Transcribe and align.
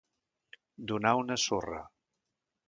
Donar 0.91 1.11
una 1.19 1.37
surra. 1.45 1.83